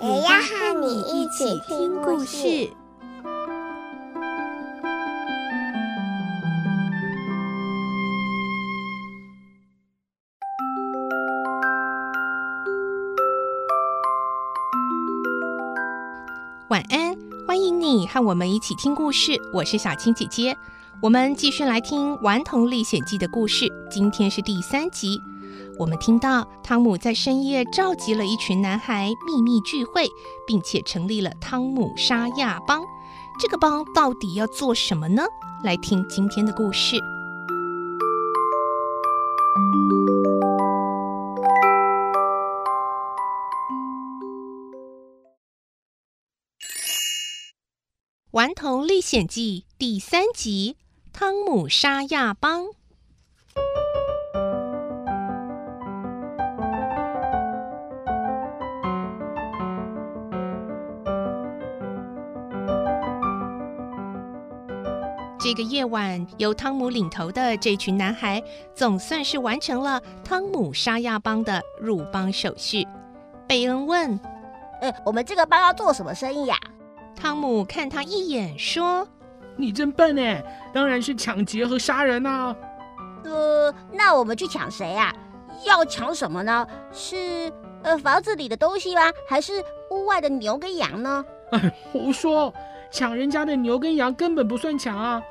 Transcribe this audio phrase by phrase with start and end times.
[0.00, 2.70] 也要和你一起听故事。
[16.70, 19.32] 晚安，欢迎你和我们一起听故事。
[19.52, 20.56] 我是小青姐姐，
[21.02, 23.66] 我们继续来听《顽童历险记》的故事。
[23.90, 25.20] 今天是第三集，
[25.78, 30.08] 我们听到汤姆在深夜召集了一群男孩秘密聚会，
[30.46, 32.82] 并且成立了汤姆沙亚帮。
[33.40, 35.24] 这个帮到底要做什么呢？
[35.62, 36.96] 来听今天的故事。
[48.32, 50.76] 《顽童历险记》第三集
[51.18, 52.64] 《汤姆沙亚帮》。
[65.48, 68.42] 这个夜晚，由汤姆领头的这群男孩，
[68.74, 72.86] 总算是完成了汤姆沙亚帮的入帮手续。
[73.46, 74.20] 贝恩问
[74.82, 76.54] ：“呃，我们这个帮要做什么生意呀？”
[77.16, 79.08] 汤姆看他一眼，说
[79.56, 82.54] ：“你真笨哎，当然是抢劫和杀人啊。
[83.24, 85.10] ”“呃，那我们去抢谁啊？
[85.64, 86.66] 要抢什么呢？
[86.92, 87.50] 是
[87.82, 89.00] 呃房子里的东西吗？
[89.26, 92.52] 还是屋外的牛跟羊呢？”“哎，胡说！
[92.90, 95.22] 抢人家的牛跟羊根本不算抢啊！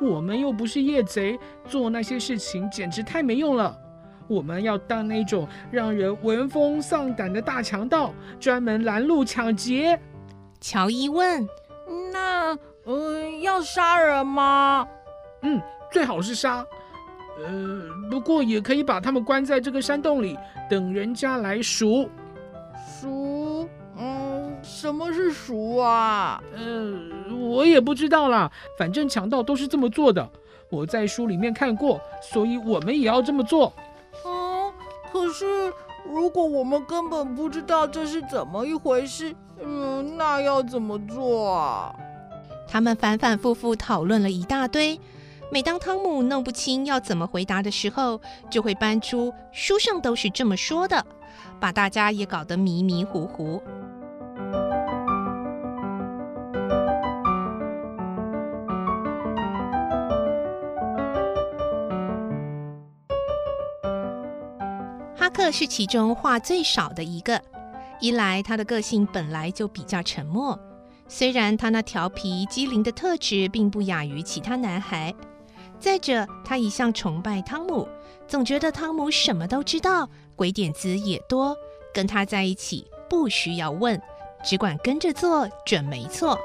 [0.00, 3.76] 我们又不是夜贼，做那些事情简直太没用了。
[4.26, 10.00] 我们要当那种让人闻风丧胆的大强盗，专门拦路抢劫。”
[10.60, 11.46] 乔伊问
[12.10, 14.88] ：“那，呃，要杀人吗？
[15.42, 15.60] 嗯，
[15.92, 16.64] 最好是杀。
[17.38, 20.38] 呃，不过也可以把他们关在这个山洞里，
[20.70, 22.08] 等人家来赎。
[22.98, 23.68] 赎？
[23.98, 24.33] 嗯，
[24.64, 26.42] 什么是赎啊？
[26.56, 26.94] 呃，
[27.38, 28.50] 我也不知道啦。
[28.78, 30.28] 反正强盗都是这么做的。
[30.70, 33.72] 我在书里面看过，所以我们也要这么做。
[34.24, 34.72] 嗯，
[35.12, 35.72] 可是
[36.10, 41.94] 如果我们根本不知道这是怎么一回事。”嗯，那要怎么做啊？
[42.66, 44.98] 他们反反复复讨论了一大堆。
[45.52, 48.20] 每当汤姆弄不清要怎么回答的时候，
[48.50, 51.06] 就会搬出书上都是这么说的，
[51.60, 53.62] 把大家也搞得迷迷糊糊。
[65.34, 67.42] 克是其中话最少的一个。
[68.00, 70.58] 一来，他的个性本来就比较沉默，
[71.08, 75.12] 虽然他那调皮机灵的特质并不亚于其他男孩；
[75.78, 77.88] 再者，他一向崇拜汤姆，
[78.28, 81.56] 总觉得汤姆什么都知道，鬼点子也多，
[81.92, 84.00] 跟他在一起不需要问，
[84.44, 86.38] 只管跟着做准没错。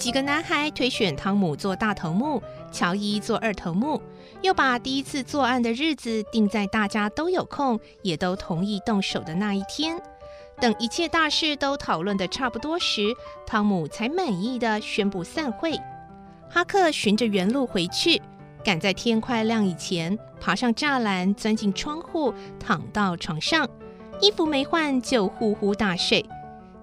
[0.00, 4.00] 几个男孩推选汤姆做大头目，乔伊做二头目，
[4.40, 10.00] 又把第一次作案的日子定在大家都有空，也都同意动手的那一天。
[10.58, 13.14] 等一切大事都讨论得差不多时，
[13.46, 15.78] 汤姆才满意地宣布散会。
[16.48, 18.22] 哈克循着原路回去，
[18.64, 23.68] 赶在天快亮以前爬上栅栏，钻进窗户，躺到床上，
[24.22, 26.24] 衣服没换就呼呼大睡。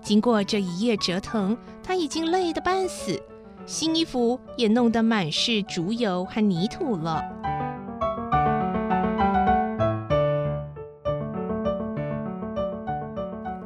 [0.07, 3.21] 经过这一夜折腾，他已经累得半死，
[3.65, 7.21] 新衣服也弄得满是竹油和泥土了。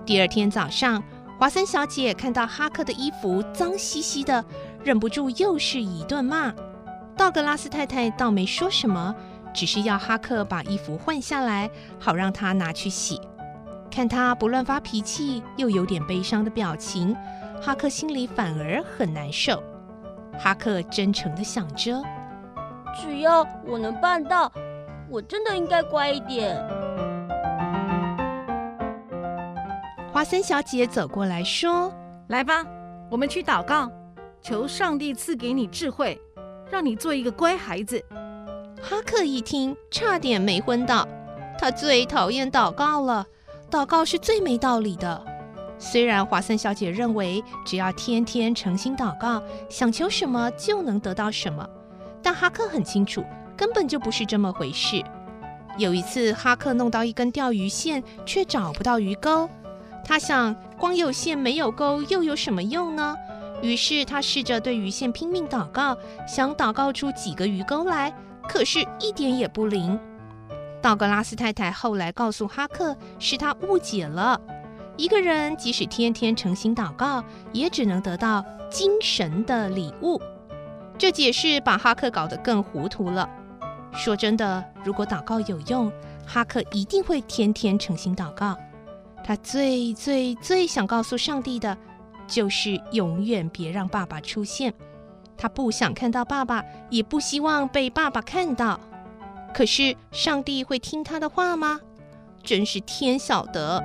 [0.04, 1.04] 第二天早上，
[1.40, 4.44] 华森小姐看到哈克的衣服脏兮兮的，
[4.84, 6.52] 忍不住又是一顿骂。
[7.16, 9.14] 道格拉斯太太倒没说什么，
[9.54, 13.22] 只是要哈克把衣服换下来，好让他拿去洗。
[13.92, 17.14] 看他不乱发脾气，又有点悲伤的表情，
[17.62, 19.62] 哈克心里反而很难受。
[20.40, 22.02] 哈克真诚的想着
[22.96, 24.50] ：“只要我能办到，
[25.10, 26.58] 我真的应该乖一点。”
[30.14, 31.94] 华森小姐走过来说
[32.30, 32.66] ：“来吧，
[33.10, 33.92] 我们去祷告，
[34.42, 36.20] 求上帝赐给你智慧，
[36.72, 38.02] 让你做一个乖孩子。”
[38.82, 41.06] 哈克一听，差点没昏倒。
[41.60, 43.28] 他最讨厌祷告了，
[43.72, 45.24] 祷告是最没道理的。
[45.80, 51.68] 虽然华森小姐认为只要天天诚心祷告，想求什么就能得到什么，
[52.22, 53.24] 但哈克很清楚，
[53.56, 55.02] 根本就不是这么回事。
[55.78, 59.50] 有一次，哈克弄到一根钓鱼线，却找不到鱼钩。
[60.04, 63.16] 他想，光有线没有钩，又有什么用呢？
[63.62, 65.98] 于是他试着对鱼线拼命祷告，
[66.28, 68.14] 想祷告出几个鱼钩来，
[68.50, 69.98] 可是一点也不灵。
[70.81, 74.39] 道格拉斯太太后来告诉哈克，是他误解了。
[74.98, 77.24] 一个人即使天天诚心祷告，
[77.54, 80.19] 也只能得到精神的礼物。
[80.98, 83.30] 这解释把哈克搞得更糊涂了。
[83.94, 85.92] 说真的，如果祷告有用，
[86.25, 88.57] 哈克一定会天天诚心祷告。
[89.24, 91.77] 他最最最想告诉上帝的，
[92.27, 94.74] 就是永远别让爸爸出现。
[95.38, 98.80] 他不想看到爸爸，也不希望被爸爸看到。
[99.53, 101.80] 可是上帝会听他的话吗？
[102.44, 103.83] 真是天晓得。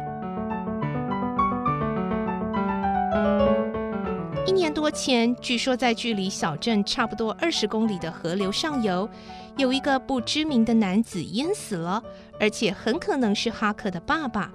[4.46, 9.08] 一年多前，据说在距离小镇差不多二十公里的河流上游，
[9.56, 12.02] 有一个不知名的男子淹死了，
[12.40, 14.50] 而且很可能是哈克的爸爸。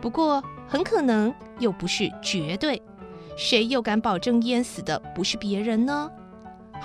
[0.00, 2.80] 不过，很可能又不是绝对，
[3.36, 6.10] 谁又敢保证淹死的不是别人呢？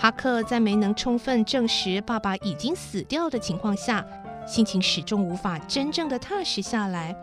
[0.01, 4.05] 哈克在没能充分证实爸爸已经死掉的情况下，
[4.47, 7.13] 心情始终无法真正的踏实下来，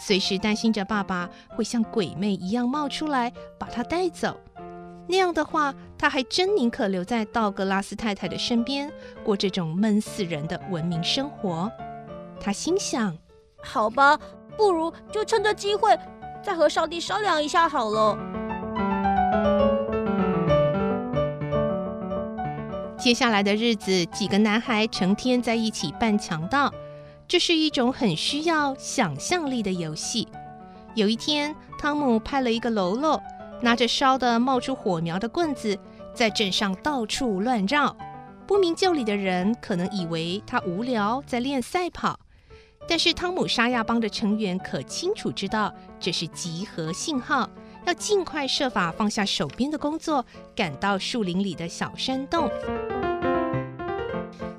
[0.00, 4.40] 随时担心着爸爸会像鬼魅一样冒出来把他带走。
[5.06, 8.90] 那样的话，他还真宁可留在道格拉斯太太的身边，
[9.22, 11.70] 过这种闷死人的文明生活。
[12.40, 13.14] 他心想：
[13.62, 14.18] 好吧。
[14.56, 15.98] 不如就趁着机会，
[16.40, 18.16] 再和上帝商量一下好了。
[23.04, 26.72] 接下来的日子，几个男孩成天在一起扮强盗，
[27.28, 30.26] 这是一种很需要想象力的游戏。
[30.94, 33.22] 有一天，汤姆派了一个喽啰，
[33.60, 35.78] 拿着烧得冒出火苗的棍子，
[36.14, 37.94] 在镇上到处乱绕。
[38.46, 42.18] 不明就里的人可能以为他无聊，在练赛跑。
[42.88, 45.70] 但是汤姆沙亚帮的成员可清楚知道
[46.00, 47.50] 这是集合信号，
[47.86, 50.24] 要尽快设法放下手边的工作，
[50.56, 52.50] 赶到树林里的小山洞。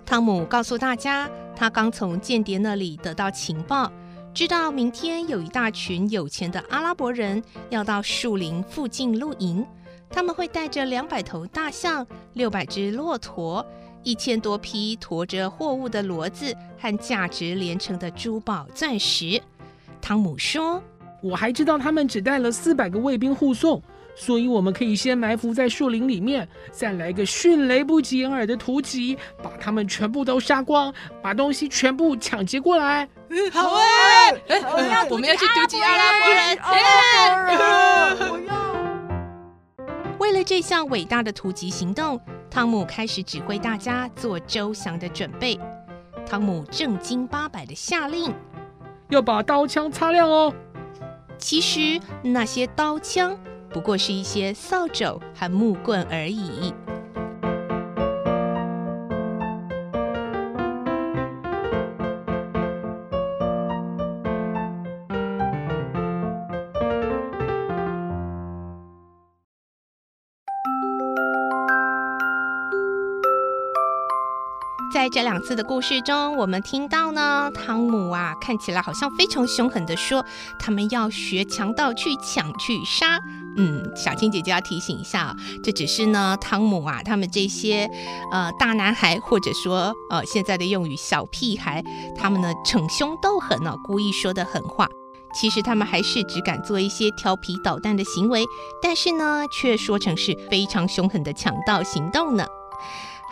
[0.05, 3.91] 汤姆告诉大家，他刚从间谍那里得到情报，
[4.33, 9.65] 知道明天有一大群有钱的阿拉伯人要到树林附近露营，
[10.09, 13.65] 他们会带着两百头大象、六百只骆驼。
[14.03, 19.41] 一千多匹驮着货物的骡子和价值连城的珠宝钻石，
[19.99, 20.79] 汤姆说
[21.25, 23.81] ：“我还知道他们只带了四百个卫兵护送，
[24.15, 30.93] 所以我们可以先埋伏在树林里面，再来个迅雷不及掩耳的突击，把他们全部都杀光，
[31.23, 33.09] 把东西全部抢劫过来。”
[33.51, 33.81] 好啊！
[35.09, 36.57] 我们要去突击阿拉伯人！
[36.61, 38.45] 阿拉伯人！
[40.19, 42.21] 为了这项伟大的突击行动。
[42.47, 45.59] 汤姆开始指挥大家做周详的准备。
[46.25, 48.33] 汤姆正经八百的下令，
[49.09, 50.53] 要把刀枪擦亮哦。
[51.37, 53.37] 其实那些刀枪
[53.69, 56.73] 不过是一些扫帚和木棍而已。
[74.95, 80.25] 在这两次的故事中，我们听到呢，汤姆啊，看起来好像非常凶狠地说，
[80.57, 83.19] 他们要学强盗去抢去杀。
[83.57, 87.91] 嗯，小青姐姐要提醒一下，这只是呢，汤姆啊，他们这些
[88.31, 91.83] 呃大男孩，或者说呃现在的用语小屁孩，
[92.15, 94.87] 他们呢逞凶斗狠呢，故意说的狠话。
[95.33, 98.45] 其实他们还是只敢做一些调皮捣蛋的行为，
[98.81, 102.47] 但是呢，却说成是非常凶狠的强盗行动呢。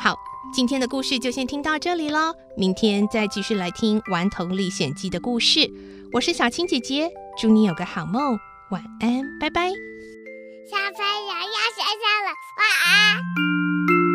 [0.03, 0.19] 好。
[0.53, 5.72] 今天的故事就先听到这里喽，明天再继续来听《顽童历险记》的故事。
[6.12, 8.38] 我是小青姐姐，祝你有个好梦，
[8.69, 9.69] 晚安，拜拜。
[9.69, 12.29] 小朋友要睡觉了，
[12.60, 14.12] 晚安。